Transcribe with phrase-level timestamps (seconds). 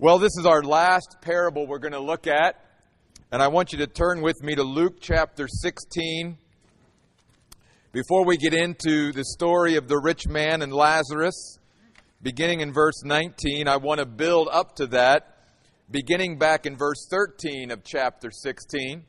[0.00, 2.54] Well, this is our last parable we're going to look at.
[3.32, 6.38] And I want you to turn with me to Luke chapter 16.
[7.90, 11.58] Before we get into the story of the rich man and Lazarus,
[12.22, 15.36] beginning in verse 19, I want to build up to that,
[15.90, 19.02] beginning back in verse 13 of chapter 16.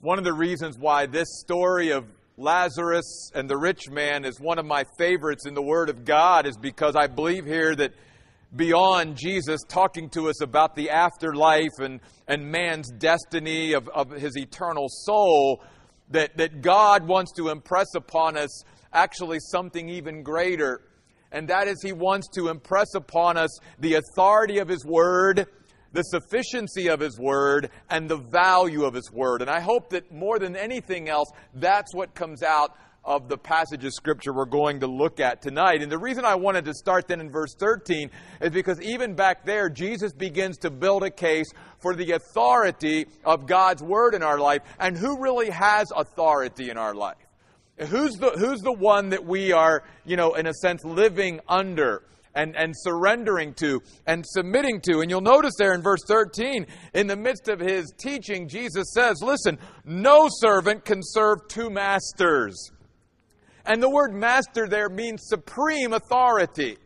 [0.00, 2.04] One of the reasons why this story of
[2.36, 6.46] Lazarus and the rich man is one of my favorites in the Word of God
[6.46, 7.92] is because I believe here that
[8.56, 14.36] beyond Jesus talking to us about the afterlife and, and man's destiny of, of his
[14.36, 15.62] eternal soul,
[16.10, 20.80] that, that God wants to impress upon us actually something even greater.
[21.30, 25.46] And that is, He wants to impress upon us the authority of His Word
[25.94, 29.40] the sufficiency of His Word and the value of His Word.
[29.40, 33.84] And I hope that more than anything else, that's what comes out of the passage
[33.84, 35.82] of Scripture we're going to look at tonight.
[35.82, 39.44] And the reason I wanted to start then in verse 13 is because even back
[39.44, 41.46] there, Jesus begins to build a case
[41.78, 46.78] for the authority of God's Word in our life and who really has authority in
[46.78, 47.16] our life.
[47.78, 52.02] Who's the, who's the one that we are, you know, in a sense, living under?
[52.34, 55.00] And, and surrendering to and submitting to.
[55.00, 59.16] And you'll notice there in verse 13, in the midst of his teaching, Jesus says,
[59.22, 62.70] Listen, no servant can serve two masters.
[63.66, 66.76] And the word master there means supreme authority.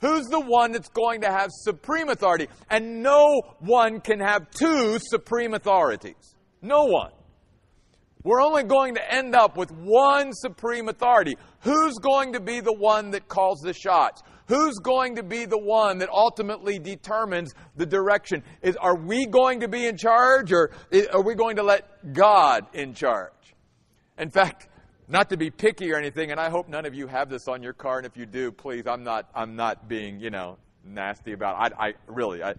[0.00, 2.48] Who's the one that's going to have supreme authority?
[2.70, 6.36] And no one can have two supreme authorities.
[6.62, 7.12] No one.
[8.22, 11.36] We're only going to end up with one supreme authority.
[11.60, 14.22] Who's going to be the one that calls the shots?
[14.48, 18.44] Who's going to be the one that ultimately determines the direction?
[18.62, 20.70] Is, are we going to be in charge or
[21.12, 23.32] are we going to let God in charge?
[24.18, 24.68] In fact,
[25.08, 27.62] not to be picky or anything, and I hope none of you have this on
[27.62, 31.32] your car, and if you do, please, I'm not, I'm not being, you know, nasty
[31.32, 31.74] about it.
[31.78, 32.54] I, I really, I,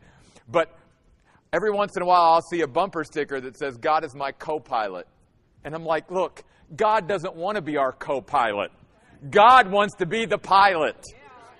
[0.49, 0.77] but
[1.51, 4.31] every once in a while I'll see a bumper sticker that says, God is my
[4.31, 5.07] co pilot.
[5.63, 6.43] And I'm like, look,
[6.75, 8.71] God doesn't want to be our co pilot.
[9.29, 10.95] God wants to be the pilot.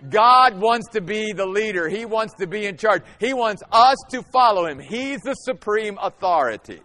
[0.10, 1.90] God wants to be the leader.
[1.90, 3.04] He wants to be in charge.
[3.20, 4.80] He wants us to follow him.
[4.80, 6.82] He's the supreme authority,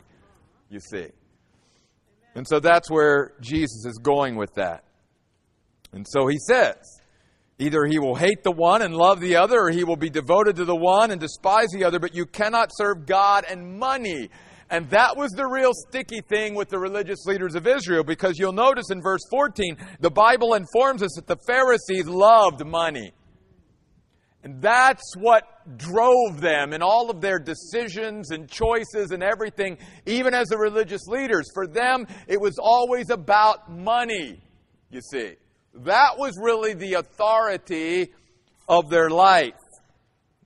[0.70, 1.08] you see.
[2.34, 4.84] And so that's where Jesus is going with that.
[5.92, 6.76] And so he says,
[7.58, 10.56] either he will hate the one and love the other, or he will be devoted
[10.56, 14.30] to the one and despise the other, but you cannot serve God and money.
[14.72, 18.54] And that was the real sticky thing with the religious leaders of Israel because you'll
[18.54, 23.12] notice in verse 14, the Bible informs us that the Pharisees loved money.
[24.42, 25.44] And that's what
[25.76, 31.06] drove them in all of their decisions and choices and everything, even as the religious
[31.06, 31.50] leaders.
[31.52, 34.42] For them, it was always about money,
[34.90, 35.34] you see.
[35.74, 38.08] That was really the authority
[38.66, 39.52] of their life,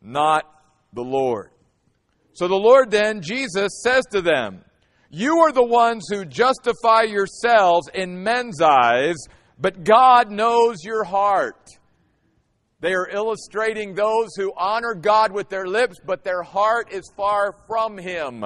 [0.03, 0.53] not
[0.93, 1.51] the Lord.
[2.37, 4.63] So the Lord then, Jesus, says to them,
[5.09, 9.17] You are the ones who justify yourselves in men's eyes,
[9.59, 11.71] but God knows your heart.
[12.81, 17.55] They are illustrating those who honor God with their lips, but their heart is far
[17.67, 18.45] from Him.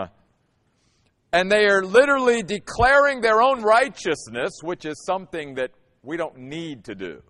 [1.33, 5.72] And they are literally declaring their own righteousness, which is something that
[6.05, 7.25] we don't need to do.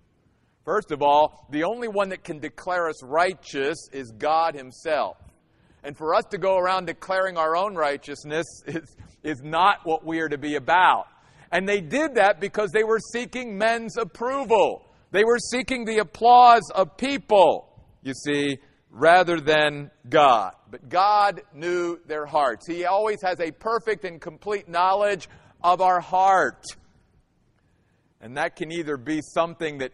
[0.67, 5.17] First of all, the only one that can declare us righteous is God Himself.
[5.83, 10.21] And for us to go around declaring our own righteousness is, is not what we
[10.21, 11.07] are to be about.
[11.53, 14.85] And they did that because they were seeking men's approval.
[15.11, 17.69] They were seeking the applause of people,
[18.03, 18.59] you see,
[18.91, 20.55] rather than God.
[20.71, 22.67] But God knew their hearts.
[22.69, 25.29] He always has a perfect and complete knowledge
[25.63, 26.65] of our heart.
[28.21, 29.93] And that can either be something that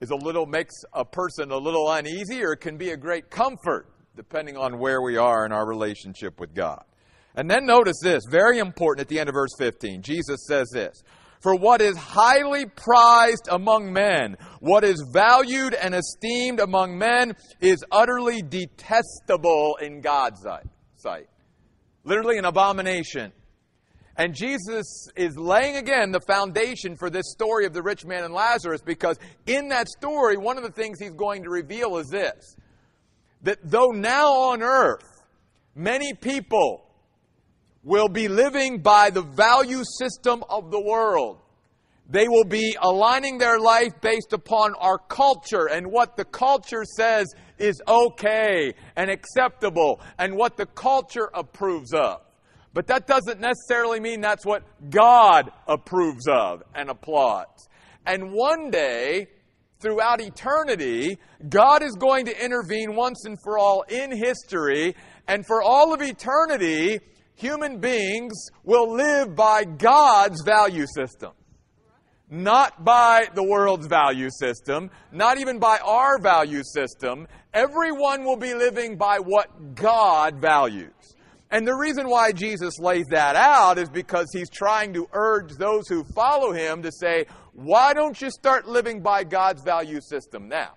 [0.00, 3.30] is a little makes a person a little uneasy or it can be a great
[3.30, 6.82] comfort depending on where we are in our relationship with God.
[7.36, 10.02] And then notice this, very important at the end of verse 15.
[10.02, 11.04] Jesus says this
[11.40, 17.84] For what is highly prized among men, what is valued and esteemed among men, is
[17.92, 20.44] utterly detestable in God's
[20.96, 21.28] sight.
[22.02, 23.30] Literally an abomination.
[24.16, 28.34] And Jesus is laying again the foundation for this story of the rich man and
[28.34, 29.16] Lazarus because
[29.46, 32.56] in that story, one of the things he's going to reveal is this
[33.42, 35.04] that though now on earth
[35.74, 36.84] many people
[37.84, 41.38] will be living by the value system of the world,
[42.10, 47.26] they will be aligning their life based upon our culture and what the culture says
[47.58, 52.20] is okay and acceptable and what the culture approves of.
[52.74, 57.68] But that doesn't necessarily mean that's what God approves of and applauds.
[58.06, 59.28] And one day,
[59.80, 64.94] throughout eternity, God is going to intervene once and for all in history,
[65.26, 67.00] and for all of eternity,
[67.34, 71.32] human beings will live by God's value system.
[72.30, 77.26] Not by the world's value system, not even by our value system.
[77.54, 80.92] Everyone will be living by what God values.
[81.50, 85.88] And the reason why Jesus lays that out is because he's trying to urge those
[85.88, 87.24] who follow him to say,
[87.58, 90.74] why don't you start living by God's value system now?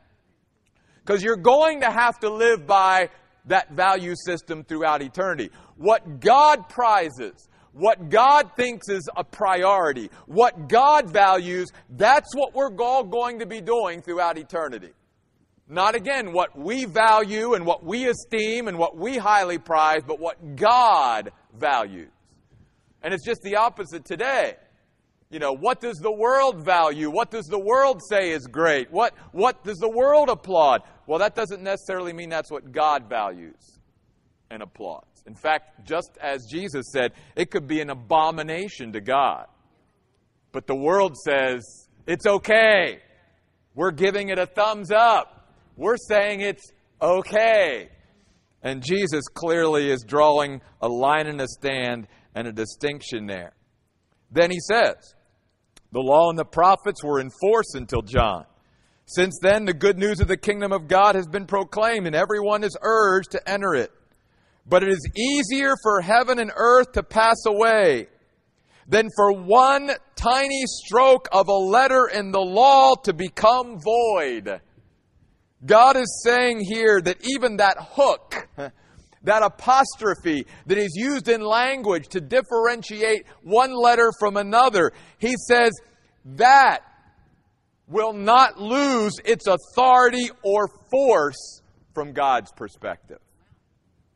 [1.06, 3.10] Because you're going to have to live by
[3.45, 5.51] that value system throughout eternity.
[5.78, 12.75] What God prizes, what God thinks is a priority, what God values, that's what we're
[12.78, 14.89] all going to be doing throughout eternity.
[15.68, 20.19] Not again what we value and what we esteem and what we highly prize, but
[20.19, 22.10] what God values.
[23.04, 24.56] And it's just the opposite today.
[25.31, 27.10] You know, what does the world value?
[27.10, 28.92] What does the world say is great?
[28.92, 30.81] What, what does the world applaud?
[31.07, 33.80] Well, that doesn't necessarily mean that's what God values
[34.50, 35.24] and applauds.
[35.25, 39.48] In fact, just as Jesus said, it could be an abomination to God.
[40.51, 43.00] But the world says, it's okay.
[43.74, 45.54] We're giving it a thumbs up.
[45.78, 47.88] We're saying it's okay.
[48.62, 53.54] And Jesus clearly is drawing a line in the stand and a distinction there.
[54.30, 55.16] Then he says,
[55.91, 58.45] The law and the prophets were in force until John.
[59.05, 62.63] Since then, the good news of the kingdom of God has been proclaimed, and everyone
[62.63, 63.91] is urged to enter it.
[64.65, 68.07] But it is easier for heaven and earth to pass away
[68.88, 74.61] than for one tiny stroke of a letter in the law to become void.
[75.65, 78.47] God is saying here that even that hook,
[79.23, 85.71] that apostrophe that is used in language to differentiate one letter from another, he says
[86.25, 86.79] that
[87.88, 91.62] will not lose its authority or force
[91.94, 93.19] from God's perspective.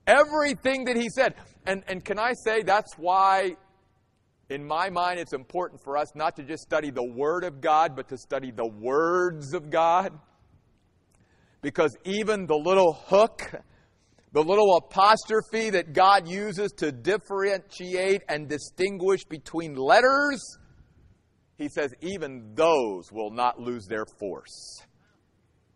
[0.07, 1.35] Everything that he said.
[1.65, 3.55] And, and can I say that's why,
[4.49, 7.95] in my mind, it's important for us not to just study the Word of God,
[7.95, 10.17] but to study the words of God?
[11.65, 13.51] because even the little hook,
[14.31, 20.57] the little apostrophe that God uses to differentiate and distinguish between letters,
[21.57, 24.81] he says, even those will not lose their force.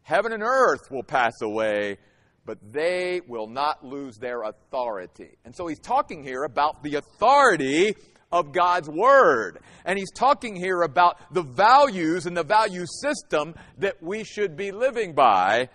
[0.02, 1.98] Heaven and earth will pass away,
[2.46, 5.38] but they will not lose their authority.
[5.46, 7.96] And so he's talking here about the authority
[8.32, 9.60] of God's Word.
[9.86, 14.72] And he's talking here about the values and the value system that we should be
[14.72, 15.70] living by.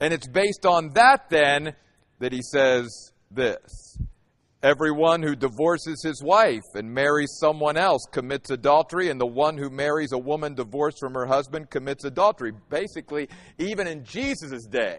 [0.00, 1.74] And it's based on that then
[2.20, 3.98] that he says this
[4.62, 9.70] Everyone who divorces his wife and marries someone else commits adultery, and the one who
[9.70, 12.52] marries a woman divorced from her husband commits adultery.
[12.68, 13.28] Basically,
[13.58, 14.98] even in Jesus' day,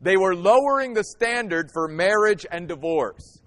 [0.00, 3.42] they were lowering the standard for marriage and divorce.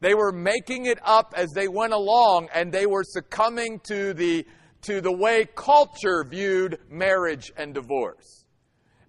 [0.00, 4.44] They were making it up as they went along, and they were succumbing to the,
[4.82, 8.44] to the way culture viewed marriage and divorce.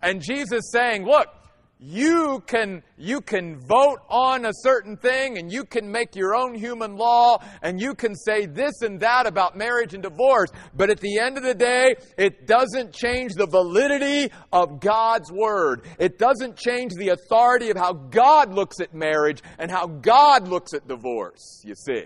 [0.02, 1.28] And Jesus saying, look,
[1.82, 6.54] you can, you can vote on a certain thing and you can make your own
[6.54, 10.50] human law and you can say this and that about marriage and divorce.
[10.76, 15.86] But at the end of the day, it doesn't change the validity of God's word.
[16.00, 20.74] It doesn't change the authority of how God looks at marriage and how God looks
[20.74, 22.04] at divorce, you see.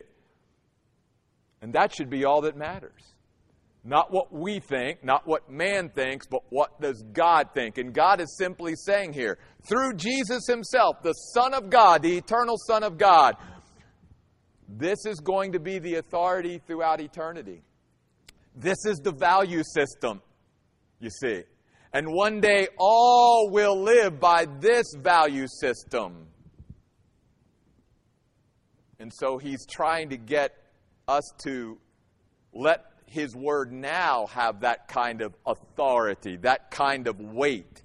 [1.64, 3.03] And that should be all that matters.
[3.86, 7.78] Not what we think, not what man thinks, but what does God think?
[7.78, 9.38] And God is simply saying here,
[9.68, 13.36] through Jesus Himself, the Son of God, the eternal Son of God,
[14.70, 17.62] this is going to be the authority throughout eternity.
[18.56, 20.22] This is the value system,
[21.00, 21.44] you see.
[21.92, 26.28] And one day all will live by this value system.
[28.98, 30.56] And so he's trying to get
[31.08, 31.78] us to
[32.54, 37.84] let his word now have that kind of authority, that kind of weight,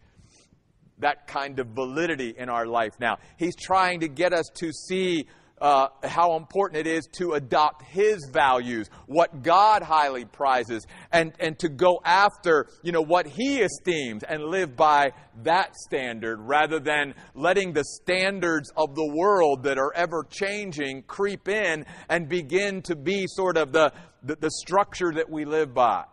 [0.98, 3.18] that kind of validity in our life now.
[3.36, 5.26] He's trying to get us to see
[5.60, 11.58] uh, how important it is to adopt His values, what God highly prizes, and, and
[11.58, 17.14] to go after, you know, what He esteems and live by that standard rather than
[17.34, 22.96] letting the standards of the world that are ever changing creep in and begin to
[22.96, 26.04] be sort of the, the, the structure that we live by.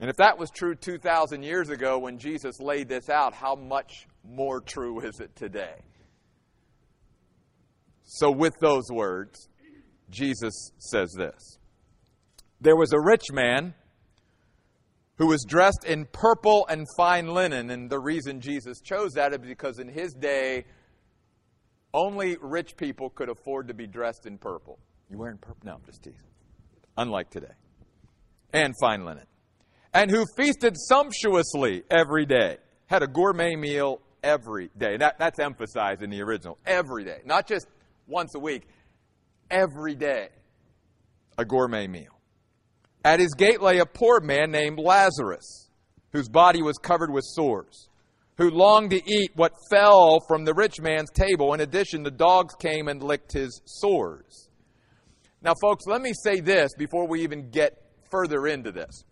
[0.00, 4.06] And if that was true 2,000 years ago when Jesus laid this out, how much
[4.24, 5.76] more true is it today?
[8.04, 9.48] So, with those words,
[10.10, 11.58] Jesus says this
[12.60, 13.74] There was a rich man
[15.16, 17.70] who was dressed in purple and fine linen.
[17.70, 20.64] And the reason Jesus chose that is because in his day,
[21.92, 24.78] only rich people could afford to be dressed in purple.
[25.10, 25.60] You wearing purple?
[25.64, 26.33] No, I'm just teasing.
[26.96, 27.52] Unlike today.
[28.52, 29.26] And fine linen.
[29.92, 32.58] And who feasted sumptuously every day.
[32.86, 34.96] Had a gourmet meal every day.
[34.96, 36.58] That, that's emphasized in the original.
[36.66, 37.20] Every day.
[37.24, 37.66] Not just
[38.06, 38.66] once a week.
[39.50, 40.28] Every day.
[41.38, 42.14] A gourmet meal.
[43.04, 45.68] At his gate lay a poor man named Lazarus,
[46.12, 47.88] whose body was covered with sores,
[48.38, 51.52] who longed to eat what fell from the rich man's table.
[51.52, 54.43] In addition, the dogs came and licked his sores.
[55.44, 57.74] Now, folks, let me say this before we even get
[58.10, 59.04] further into this.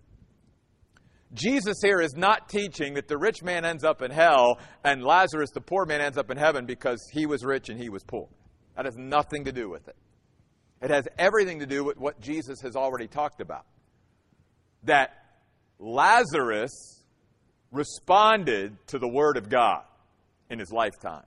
[1.34, 5.50] Jesus here is not teaching that the rich man ends up in hell and Lazarus,
[5.52, 8.28] the poor man, ends up in heaven because he was rich and he was poor.
[8.76, 9.96] That has nothing to do with it.
[10.80, 13.66] It has everything to do with what Jesus has already talked about.
[14.84, 15.10] That
[15.78, 17.02] Lazarus
[17.70, 19.82] responded to the Word of God
[20.50, 21.24] in his lifetime.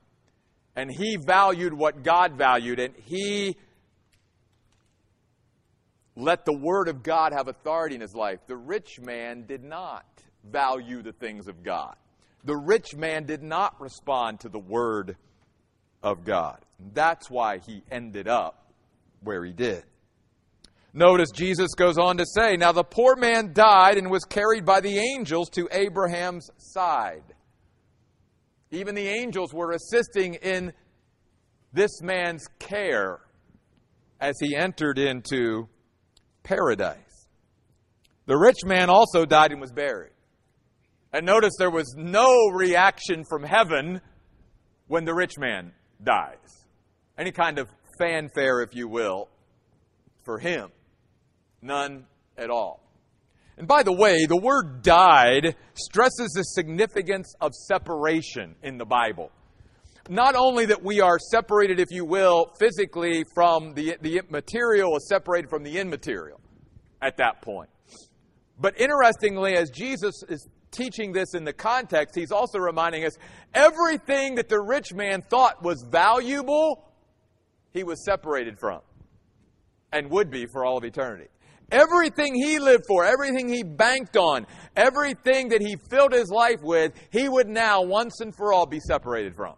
[0.75, 3.55] And he valued what God valued, and he
[6.15, 8.39] let the Word of God have authority in his life.
[8.47, 10.05] The rich man did not
[10.49, 11.95] value the things of God.
[12.43, 15.17] The rich man did not respond to the Word
[16.03, 16.59] of God.
[16.93, 18.71] That's why he ended up
[19.21, 19.83] where he did.
[20.93, 24.79] Notice Jesus goes on to say, Now the poor man died and was carried by
[24.79, 27.23] the angels to Abraham's side.
[28.71, 30.71] Even the angels were assisting in
[31.73, 33.19] this man's care
[34.21, 35.67] as he entered into
[36.45, 37.27] paradise.
[38.27, 40.11] The rich man also died and was buried.
[41.11, 44.01] And notice there was no reaction from heaven
[44.87, 45.73] when the rich man
[46.03, 46.65] dies.
[47.17, 47.67] Any kind of
[47.99, 49.29] fanfare, if you will,
[50.23, 50.69] for him.
[51.61, 52.05] None
[52.37, 52.81] at all.
[53.57, 59.31] And by the way, the word died stresses the significance of separation in the Bible
[60.09, 65.07] not only that we are separated, if you will, physically from the, the material is
[65.07, 66.39] separated from the immaterial
[67.01, 67.69] at that point.
[68.59, 73.13] But interestingly, as Jesus is teaching this in the context, he's also reminding us
[73.53, 76.91] everything that the rich man thought was valuable,
[77.73, 78.81] he was separated from
[79.91, 81.29] and would be for all of eternity.
[81.71, 84.45] Everything he lived for, everything he banked on,
[84.75, 88.79] everything that he filled his life with, he would now once and for all be
[88.79, 89.55] separated from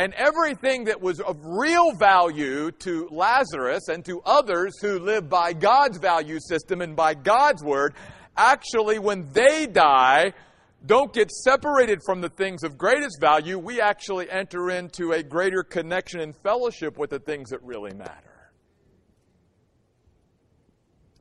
[0.00, 5.52] and everything that was of real value to Lazarus and to others who live by
[5.52, 7.92] God's value system and by God's word,
[8.34, 10.32] actually, when they die,
[10.86, 13.58] don't get separated from the things of greatest value.
[13.58, 18.52] We actually enter into a greater connection and fellowship with the things that really matter.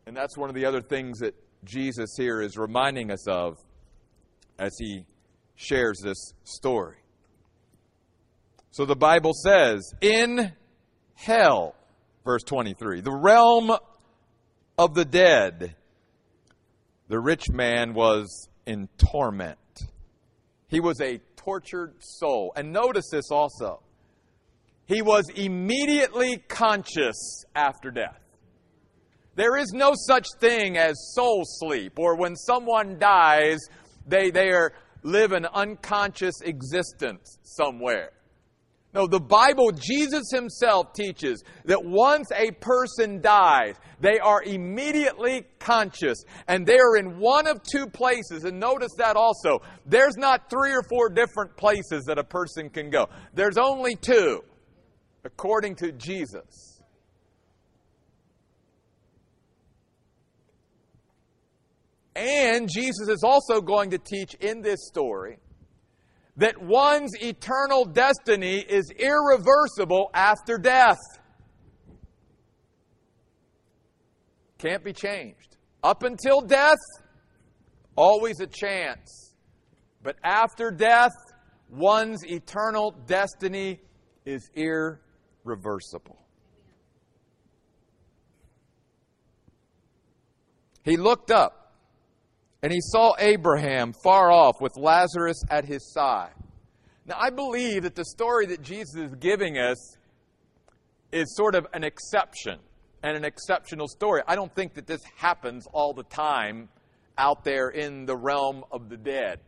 [0.07, 3.57] And that's one of the other things that Jesus here is reminding us of
[4.57, 5.03] as he
[5.57, 6.95] shares this story.
[8.71, 10.51] So the Bible says, in
[11.15, 11.75] hell,
[12.23, 13.71] verse 23, the realm
[14.77, 15.75] of the dead,
[17.07, 19.57] the rich man was in torment.
[20.67, 22.53] He was a tortured soul.
[22.55, 23.81] And notice this also.
[24.85, 28.19] He was immediately conscious after death.
[29.35, 33.59] There is no such thing as soul sleep, or when someone dies,
[34.07, 38.11] they, they are, live an unconscious existence somewhere.
[38.91, 46.23] No, the Bible, Jesus himself teaches that once a person dies, they are immediately conscious
[46.47, 48.45] and they are in one of two places.
[48.45, 49.61] And notice that also.
[49.85, 53.09] There's not three or four different places that a person can go.
[53.35, 54.43] There's only two,
[55.23, 56.81] according to Jesus.
[62.15, 65.37] And Jesus is also going to teach in this story
[66.39, 70.97] that one's eternal destiny is irreversible after death.
[74.57, 75.57] Can't be changed.
[75.83, 76.77] Up until death,
[77.97, 79.35] always a chance.
[80.01, 81.11] But after death,
[81.69, 83.81] one's eternal destiny
[84.25, 86.17] is irreversible.
[90.83, 91.58] He looked up
[92.61, 96.33] and he saw Abraham far off with Lazarus at his side.
[97.05, 99.97] Now, I believe that the story that Jesus is giving us
[101.11, 102.59] is sort of an exception
[103.01, 104.21] and an exceptional story.
[104.27, 106.69] I don't think that this happens all the time
[107.17, 109.39] out there in the realm of the dead.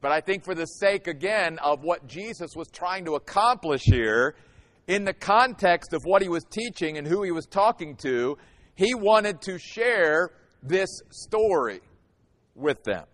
[0.00, 4.34] But I think, for the sake, again, of what Jesus was trying to accomplish here,
[4.86, 8.36] in the context of what he was teaching and who he was talking to,
[8.74, 10.30] he wanted to share
[10.62, 11.80] this story
[12.54, 13.04] with them.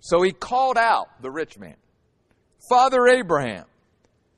[0.00, 1.76] So he called out the rich man
[2.68, 3.66] Father Abraham,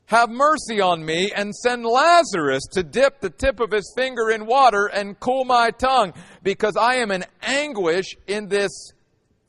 [0.07, 4.47] have mercy on me and send Lazarus to dip the tip of his finger in
[4.47, 8.93] water and cool my tongue, because I am in anguish in this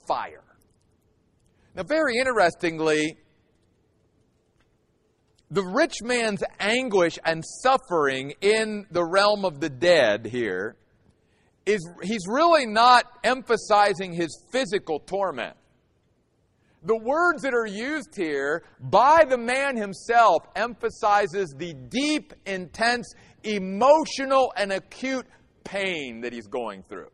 [0.08, 0.44] fire.
[1.76, 3.18] Now, very interestingly,
[5.50, 10.76] the rich man's anguish and suffering in the realm of the dead here
[11.68, 15.56] is he's really not emphasizing his physical torment.
[16.84, 24.54] The words that are used here by the man himself emphasizes the deep, intense, emotional,
[24.56, 25.26] and acute
[25.66, 27.10] pain that he's going through.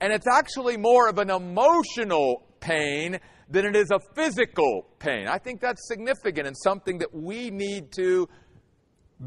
[0.00, 3.18] And it's actually more of an emotional pain
[3.50, 5.26] than it is a physical pain.
[5.28, 8.28] I think that's significant and something that we need to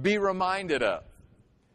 [0.01, 1.03] be reminded of.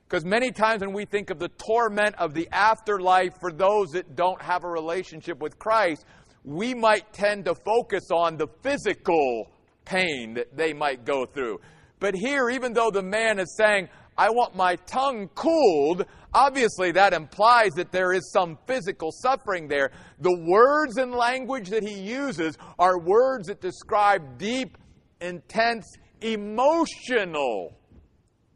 [0.08, 4.14] Because many times when we think of the torment of the afterlife for those that
[4.14, 6.04] don't have a relationship with Christ,
[6.44, 9.50] we might tend to focus on the physical
[9.84, 11.60] pain that they might go through.
[11.98, 17.12] But here, even though the man is saying, I want my tongue cooled, obviously that
[17.12, 19.90] implies that there is some physical suffering there.
[20.20, 24.78] The words and language that he uses are words that describe deep,
[25.20, 25.84] intense,
[26.20, 27.76] emotional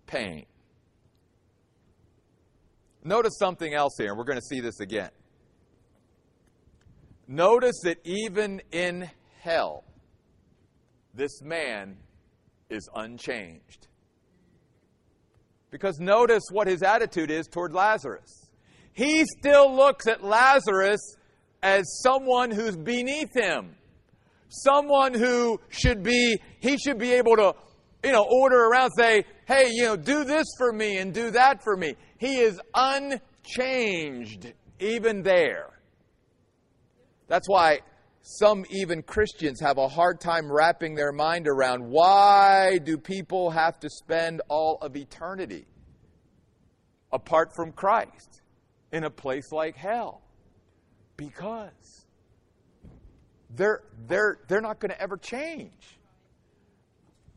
[0.07, 0.47] pain.
[3.02, 5.11] Notice something else here, and we're going to see this again.
[7.26, 9.09] Notice that even in
[9.40, 9.85] hell,
[11.14, 11.97] this man
[12.69, 13.88] is unchanged.
[15.71, 18.50] Because notice what his attitude is toward Lazarus.
[18.92, 21.00] He still looks at Lazarus
[21.62, 23.76] as someone who's beneath him.
[24.49, 27.54] Someone who should be, he should be able to,
[28.02, 31.62] you know, order around, say, hey, you know, do this for me and do that
[31.62, 31.95] for me.
[32.21, 35.71] He is unchanged even there.
[37.29, 37.81] That's why
[38.21, 43.81] some even Christians have a hard time wrapping their mind around why do people have
[43.81, 45.64] to spend all of eternity
[47.11, 48.42] apart from Christ
[48.92, 50.21] in a place like hell?
[51.16, 52.05] Because
[53.49, 55.99] they're, they're, they're not going to ever change.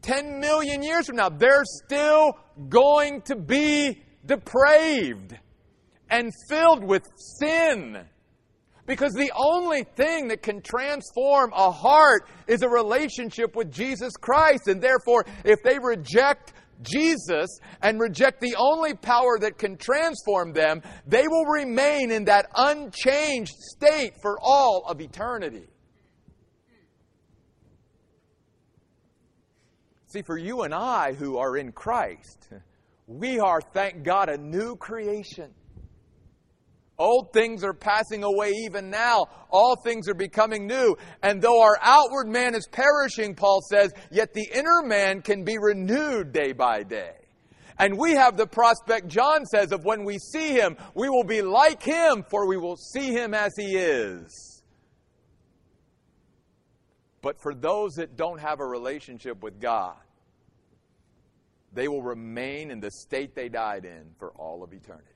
[0.01, 5.37] 10 million years from now, they're still going to be depraved
[6.09, 7.07] and filled with
[7.39, 8.05] sin
[8.85, 14.67] because the only thing that can transform a heart is a relationship with Jesus Christ.
[14.67, 20.81] And therefore, if they reject Jesus and reject the only power that can transform them,
[21.07, 25.67] they will remain in that unchanged state for all of eternity.
[30.07, 32.49] See, for you and I who are in Christ,
[33.07, 35.51] we are, thank God, a new creation.
[36.97, 39.25] Old things are passing away even now.
[39.49, 40.95] All things are becoming new.
[41.21, 45.57] And though our outward man is perishing, Paul says, yet the inner man can be
[45.57, 47.15] renewed day by day.
[47.79, 51.41] And we have the prospect, John says, of when we see him, we will be
[51.41, 54.61] like him, for we will see him as he is.
[57.23, 59.97] But for those that don't have a relationship with God,
[61.73, 65.09] they will remain in the state they died in for all of eternity.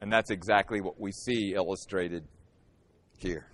[0.00, 2.24] And that's exactly what we see illustrated
[3.16, 3.46] here.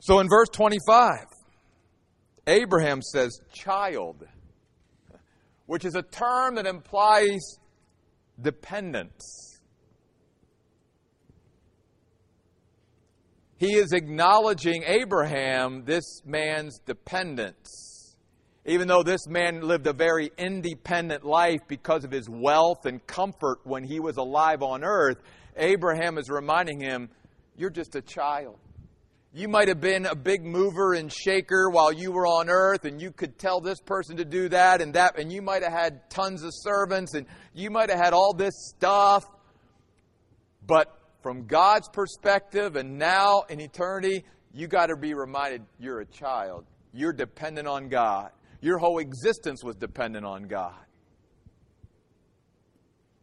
[0.00, 1.14] So in verse 25,
[2.46, 4.26] Abraham says, child,
[5.66, 7.58] which is a term that implies
[8.40, 9.53] dependence.
[13.56, 17.84] He is acknowledging Abraham, this man's dependence
[18.66, 23.58] even though this man lived a very independent life because of his wealth and comfort
[23.64, 25.18] when he was alive on earth,
[25.56, 27.10] Abraham is reminding him,
[27.56, 28.58] You're just a child.
[29.34, 33.02] You might have been a big mover and shaker while you were on earth, and
[33.02, 36.08] you could tell this person to do that and that, and you might have had
[36.08, 39.24] tons of servants, and you might have had all this stuff.
[40.66, 40.86] But
[41.24, 46.66] from God's perspective, and now in eternity, you got to be reminded you're a child.
[46.92, 48.28] You're dependent on God.
[48.60, 50.76] Your whole existence was dependent on God.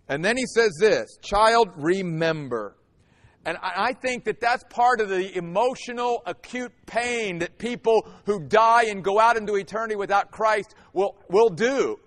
[0.10, 2.76] And then he says this Child, remember.
[3.46, 8.86] And I think that that's part of the emotional, acute pain that people who die
[8.86, 11.98] and go out into eternity without Christ will, will do.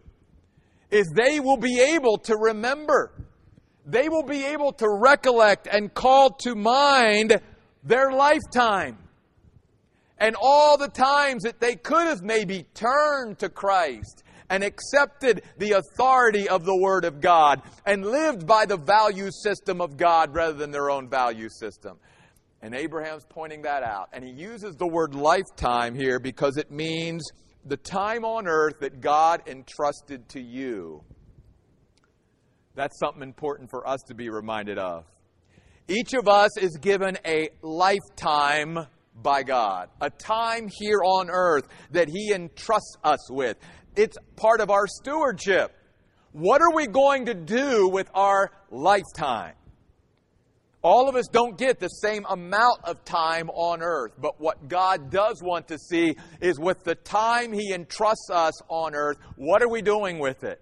[0.90, 3.12] Is they will be able to remember.
[3.84, 7.40] They will be able to recollect and call to mind
[7.82, 8.98] their lifetime
[10.18, 15.72] and all the times that they could have maybe turned to Christ and accepted the
[15.72, 20.54] authority of the Word of God and lived by the value system of God rather
[20.54, 21.98] than their own value system.
[22.62, 24.08] And Abraham's pointing that out.
[24.12, 27.22] And he uses the word lifetime here because it means
[27.66, 31.02] the time on earth that God entrusted to you.
[32.74, 35.04] That's something important for us to be reminded of.
[35.86, 38.86] Each of us is given a lifetime
[39.22, 43.56] by God, a time here on earth that He entrusts us with.
[43.94, 45.72] It's part of our stewardship.
[46.32, 49.54] What are we going to do with our lifetime?
[50.82, 55.10] All of us don't get the same amount of time on earth, but what God
[55.10, 59.68] does want to see is with the time He entrusts us on earth, what are
[59.70, 60.60] we doing with it?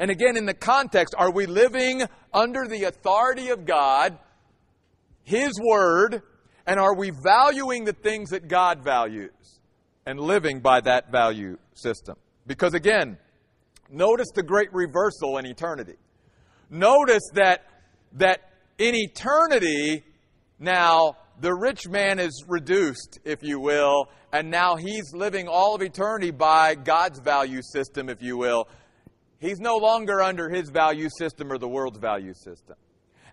[0.00, 4.18] And again, in the context, are we living under the authority of God,
[5.24, 6.22] His Word,
[6.66, 9.60] and are we valuing the things that God values
[10.06, 12.16] and living by that value system?
[12.46, 13.18] Because again,
[13.90, 15.96] notice the great reversal in eternity.
[16.70, 17.66] Notice that,
[18.12, 20.02] that in eternity,
[20.58, 25.82] now the rich man is reduced, if you will, and now he's living all of
[25.82, 28.66] eternity by God's value system, if you will.
[29.40, 32.76] He's no longer under his value system or the world's value system.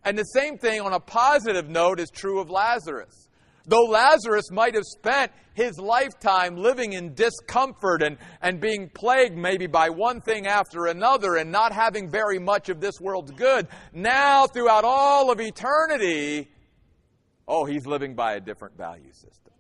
[0.03, 3.27] And the same thing on a positive note is true of Lazarus.
[3.65, 9.67] Though Lazarus might have spent his lifetime living in discomfort and, and being plagued maybe
[9.67, 14.47] by one thing after another and not having very much of this world's good, now
[14.47, 16.49] throughout all of eternity,
[17.45, 19.53] oh, he's living by a different value system.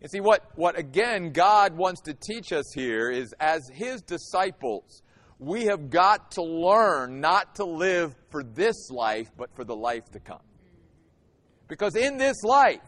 [0.00, 5.02] You see, what, what again God wants to teach us here is as his disciples,
[5.40, 10.04] we have got to learn not to live for this life, but for the life
[10.12, 10.42] to come.
[11.66, 12.82] Because in this life,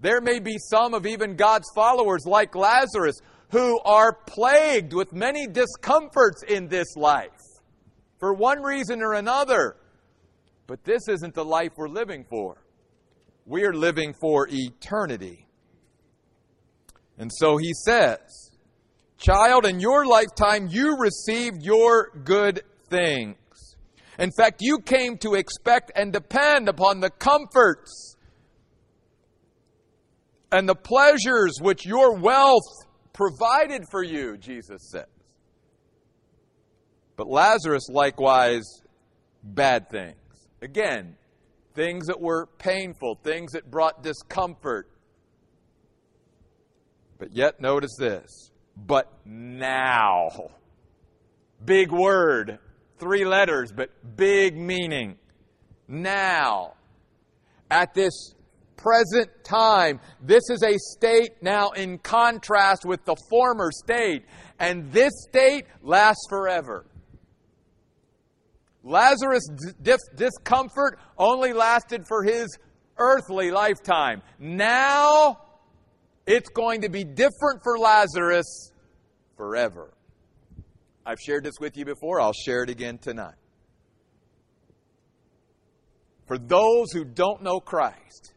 [0.00, 3.20] there may be some of even God's followers, like Lazarus,
[3.52, 7.30] who are plagued with many discomforts in this life
[8.18, 9.76] for one reason or another.
[10.66, 12.56] But this isn't the life we're living for.
[13.46, 15.46] We are living for eternity.
[17.18, 18.51] And so he says,
[19.22, 23.36] Child, in your lifetime, you received your good things.
[24.18, 28.16] In fact, you came to expect and depend upon the comforts
[30.50, 32.66] and the pleasures which your wealth
[33.12, 35.06] provided for you, Jesus says.
[37.14, 38.64] But Lazarus likewise
[39.44, 40.16] bad things.
[40.62, 41.16] Again,
[41.74, 44.90] things that were painful, things that brought discomfort.
[47.18, 48.51] But yet, notice this.
[48.86, 50.50] But now.
[51.64, 52.58] Big word,
[52.98, 55.16] three letters, but big meaning.
[55.86, 56.74] Now.
[57.70, 58.34] At this
[58.76, 60.00] present time.
[60.20, 64.24] This is a state now in contrast with the former state.
[64.58, 66.86] And this state lasts forever.
[68.82, 69.48] Lazarus'
[69.80, 72.58] dis- discomfort only lasted for his
[72.98, 74.22] earthly lifetime.
[74.38, 75.38] Now,
[76.26, 78.71] it's going to be different for Lazarus
[79.36, 79.92] forever.
[81.04, 83.34] I've shared this with you before, I'll share it again tonight.
[86.26, 88.32] For those who don't know Christ,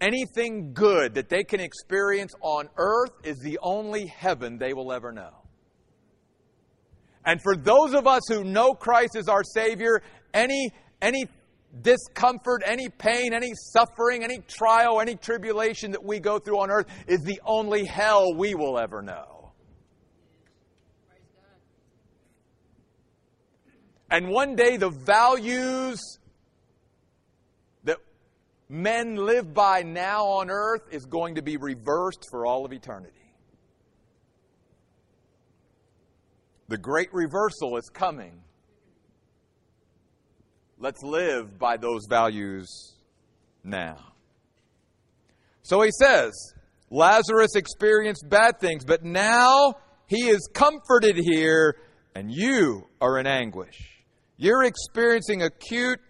[0.00, 5.12] anything good that they can experience on earth is the only heaven they will ever
[5.12, 5.30] know.
[7.24, 10.02] And for those of us who know Christ as our Savior,
[10.34, 10.70] any,
[11.00, 11.26] any
[11.80, 16.86] discomfort, any pain, any suffering, any trial, any tribulation that we go through on earth
[17.06, 19.52] is the only hell we will ever know.
[24.10, 25.98] And one day the values
[27.84, 27.96] that
[28.68, 33.34] men live by now on earth is going to be reversed for all of eternity.
[36.68, 38.42] The great reversal is coming.
[40.82, 42.96] Let's live by those values
[43.62, 43.98] now.
[45.62, 46.32] So he says,
[46.90, 49.74] Lazarus experienced bad things, but now
[50.08, 51.76] he is comforted here,
[52.16, 54.02] and you are in anguish.
[54.36, 56.00] You're experiencing acute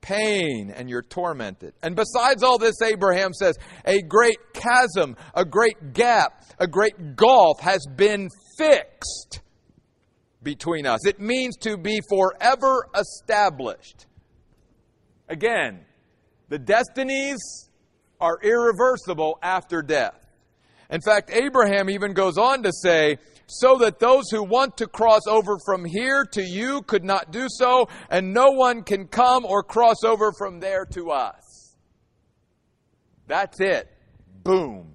[0.00, 1.74] pain and you're tormented.
[1.82, 7.60] And besides all this, Abraham says, a great chasm, a great gap, a great gulf
[7.60, 9.42] has been fixed
[10.42, 11.06] between us.
[11.06, 14.05] It means to be forever established.
[15.28, 15.84] Again,
[16.48, 17.38] the destinies
[18.20, 20.14] are irreversible after death.
[20.90, 25.22] In fact, Abraham even goes on to say, so that those who want to cross
[25.28, 29.62] over from here to you could not do so, and no one can come or
[29.62, 31.76] cross over from there to us.
[33.26, 33.88] That's it.
[34.42, 34.94] Boom.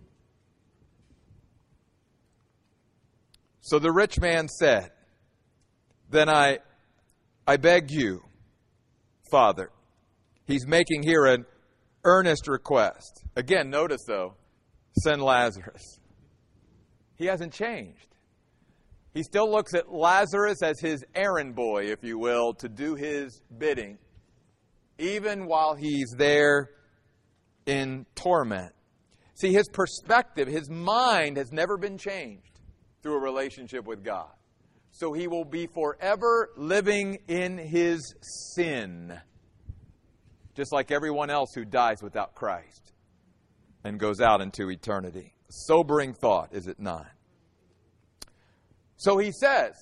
[3.62, 4.92] So the rich man said,
[6.10, 6.60] Then I,
[7.48, 8.22] I beg you,
[9.30, 9.72] Father.
[10.48, 11.46] He's making here an
[12.04, 13.24] earnest request.
[13.36, 14.36] Again, notice though,
[15.04, 16.00] send Lazarus.
[17.16, 18.08] He hasn't changed.
[19.14, 23.42] He still looks at Lazarus as his errand boy, if you will, to do his
[23.58, 23.98] bidding,
[24.98, 26.70] even while he's there
[27.66, 28.74] in torment.
[29.36, 32.60] See, his perspective, his mind has never been changed
[33.02, 34.32] through a relationship with God.
[34.92, 38.14] So he will be forever living in his
[38.56, 39.20] sin,
[40.62, 42.94] just like everyone else who dies without Christ
[43.84, 45.34] and goes out into eternity.
[45.50, 47.08] Sobering thought, is it not?
[48.96, 49.74] So he says,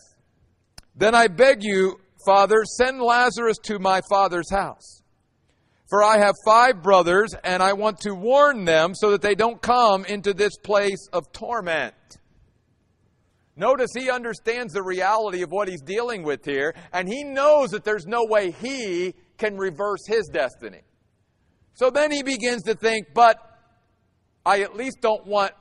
[0.96, 5.02] Then I beg you, Father, send Lazarus to my father's house.
[5.89, 9.62] For I have five brothers, and I want to warn them so that they don't
[9.62, 11.94] come into this place of torment.
[13.58, 17.84] Notice he understands the reality of what he's dealing with here, and he knows that
[17.84, 20.82] there's no way he can reverse his destiny.
[21.73, 23.38] So then he begins to think, but
[24.45, 25.54] I at least don't want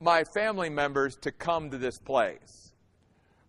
[0.00, 2.72] my family members to come to this place.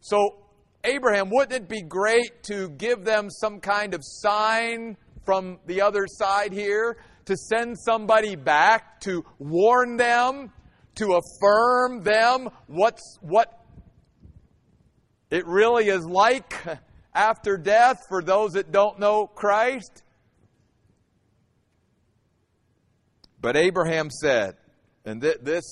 [0.01, 0.43] So,
[0.83, 6.05] Abraham, wouldn't it be great to give them some kind of sign from the other
[6.07, 6.97] side here?
[7.25, 10.51] To send somebody back to warn them,
[10.95, 13.63] to affirm them what's, what
[15.29, 16.55] it really is like
[17.19, 20.03] after death for those that don't know Christ?
[23.41, 24.55] But Abraham said,
[25.05, 25.63] and th- this,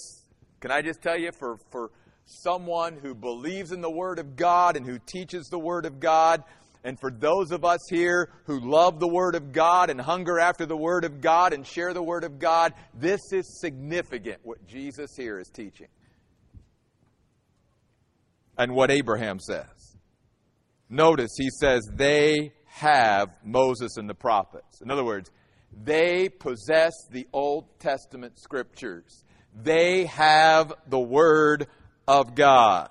[0.60, 1.92] can I just tell you, for, for
[2.28, 6.44] someone who believes in the Word of God and who teaches the Word of God.
[6.84, 10.66] And for those of us here who love the Word of God and hunger after
[10.66, 15.12] the Word of God and share the Word of God, this is significant what Jesus
[15.16, 15.88] here is teaching.
[18.58, 19.77] And what Abraham says.
[20.90, 24.82] Notice he says, they have Moses and the prophets.
[24.82, 25.30] In other words,
[25.84, 29.24] they possess the Old Testament scriptures.
[29.54, 31.68] They have the Word
[32.08, 32.90] of God.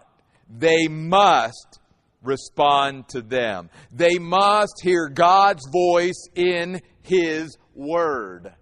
[0.49, 1.81] They must
[2.23, 3.71] respond to them.
[3.93, 8.53] They must hear God's voice in His Word.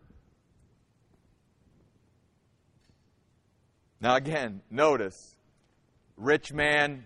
[4.00, 5.34] Now, again, notice
[6.16, 7.04] rich man,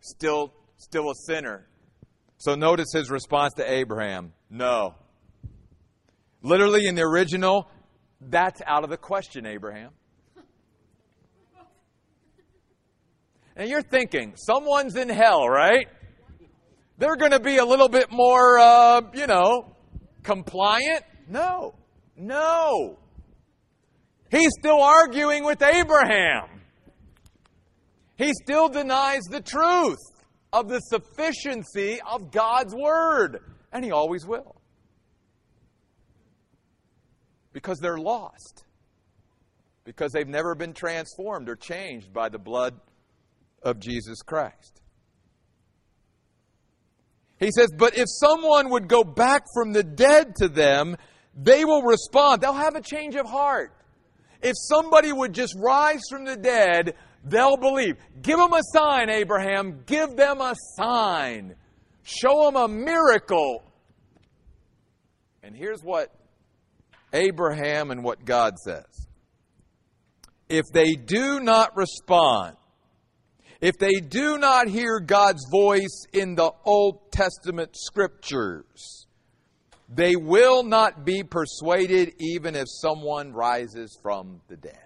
[0.00, 0.52] still,
[0.84, 1.66] still a sinner.
[2.36, 4.94] So notice his response to Abraham no.
[6.42, 7.68] Literally in the original,
[8.20, 9.90] that's out of the question, Abraham.
[13.56, 15.88] And you're thinking, someone's in hell, right?
[16.98, 19.74] They're going to be a little bit more, uh, you know,
[20.22, 21.02] compliant?
[21.28, 21.74] No.
[22.16, 22.98] No.
[24.30, 26.48] He's still arguing with Abraham.
[28.16, 29.98] He still denies the truth
[30.54, 33.40] of the sufficiency of God's Word.
[33.72, 34.54] And he always will.
[37.52, 38.64] Because they're lost.
[39.84, 42.74] Because they've never been transformed or changed by the blood
[43.62, 44.80] of Jesus Christ.
[47.38, 50.96] He says, But if someone would go back from the dead to them,
[51.36, 52.40] they will respond.
[52.40, 53.76] They'll have a change of heart.
[54.40, 57.96] If somebody would just rise from the dead, they'll believe.
[58.22, 59.82] Give them a sign, Abraham.
[59.86, 61.54] Give them a sign.
[62.02, 63.62] Show them a miracle.
[65.42, 66.10] And here's what
[67.12, 69.06] Abraham and what God says.
[70.48, 72.56] If they do not respond,
[73.60, 79.06] if they do not hear God's voice in the Old Testament scriptures,
[79.88, 84.83] they will not be persuaded even if someone rises from the dead.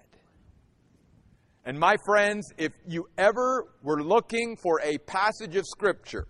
[1.65, 6.27] And my friends, if you ever were looking for a passage of Scripture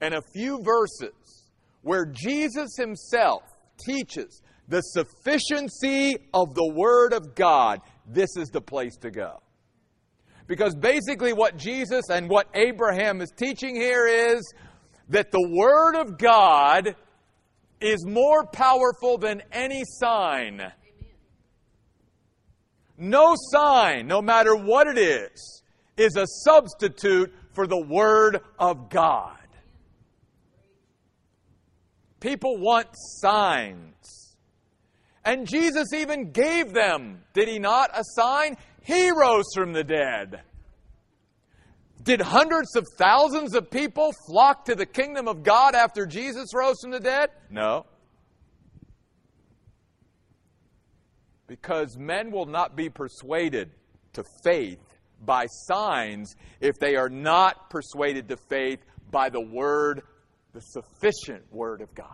[0.00, 1.50] and a few verses
[1.82, 3.42] where Jesus Himself
[3.84, 9.40] teaches the sufficiency of the Word of God, this is the place to go.
[10.46, 14.40] Because basically, what Jesus and what Abraham is teaching here is
[15.08, 16.94] that the Word of God
[17.80, 20.62] is more powerful than any sign.
[22.98, 25.62] No sign, no matter what it is,
[25.96, 29.36] is a substitute for the Word of God.
[32.20, 34.36] People want signs.
[35.24, 38.56] And Jesus even gave them, did he not, a sign?
[38.82, 40.42] He rose from the dead.
[42.02, 46.76] Did hundreds of thousands of people flock to the kingdom of God after Jesus rose
[46.80, 47.30] from the dead?
[47.50, 47.86] No.
[51.46, 53.70] Because men will not be persuaded
[54.14, 54.80] to faith
[55.24, 58.80] by signs if they are not persuaded to faith
[59.10, 60.02] by the Word,
[60.52, 62.08] the sufficient Word of God.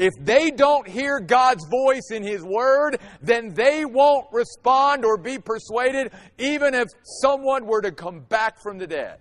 [0.00, 5.38] If they don't hear God's voice in His Word, then they won't respond or be
[5.38, 6.88] persuaded, even if
[7.20, 9.18] someone were to come back from the dead.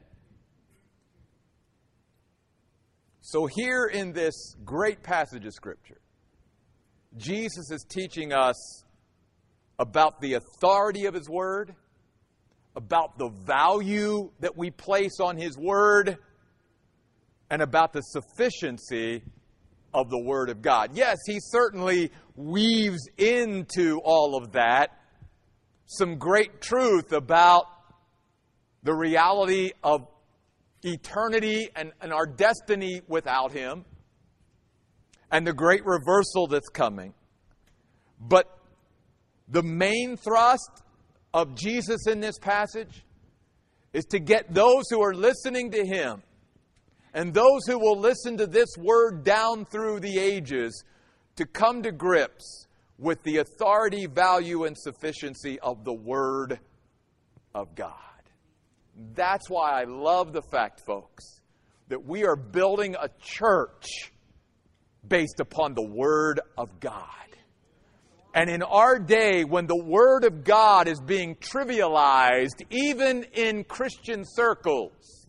[3.20, 6.00] So, here in this great passage of Scripture,
[7.18, 8.84] Jesus is teaching us
[9.80, 11.74] about the authority of His Word,
[12.76, 16.18] about the value that we place on His Word,
[17.50, 19.24] and about the sufficiency
[19.94, 20.92] of the Word of God.
[20.94, 24.92] Yes, He certainly weaves into all of that
[25.88, 27.66] some great truth about
[28.84, 30.08] the reality of
[30.84, 33.84] eternity and, and our destiny without Him
[35.32, 37.14] and the great reversal that's coming.
[38.20, 38.60] But
[39.48, 40.84] the main thrust
[41.34, 43.04] of Jesus in this passage
[43.94, 46.22] is to get those who are listening to Him
[47.14, 50.84] and those who will listen to this word down through the ages
[51.36, 56.60] to come to grips with the authority, value, and sufficiency of the Word
[57.56, 57.94] of God.
[59.16, 61.42] That's why I love the fact, folks,
[61.88, 64.12] that we are building a church
[65.08, 67.06] based upon the Word of God.
[68.34, 74.24] And in our day, when the Word of God is being trivialized, even in Christian
[74.24, 75.28] circles,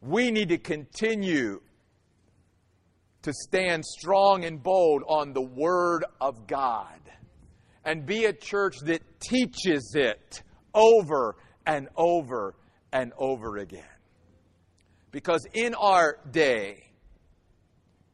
[0.00, 1.60] we need to continue
[3.22, 7.00] to stand strong and bold on the Word of God
[7.84, 10.42] and be a church that teaches it
[10.74, 12.54] over and over
[12.92, 13.84] and over again.
[15.10, 16.91] Because in our day,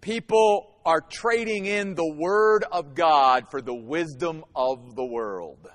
[0.01, 5.69] people are trading in the Word of God for the wisdom of the world.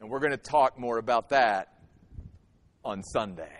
[0.00, 1.68] And we're going to talk more about that
[2.84, 3.56] on Sunday.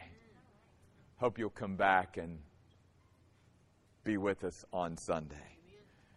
[1.16, 2.38] Hope you'll come back and
[4.02, 5.51] be with us on Sunday.